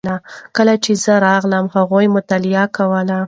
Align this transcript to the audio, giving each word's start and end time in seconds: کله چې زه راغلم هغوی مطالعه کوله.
کله 0.57 0.75
چې 0.83 0.91
زه 1.03 1.13
راغلم 1.27 1.65
هغوی 1.75 2.05
مطالعه 2.15 2.65
کوله. 2.75 3.17